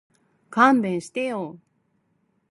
[0.49, 1.59] 勘弁してよ